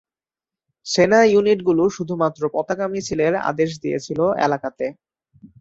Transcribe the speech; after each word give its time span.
সেনা 0.85 1.19
ইউনিটগুলি 1.25 1.85
শুধুমাত্র 1.97 2.41
পতাকা 2.55 2.85
মিছিলের 2.91 3.33
আদেশ 3.49 3.71
দিয়েছিল 3.83 4.19
এলাকাতে। 4.45 4.85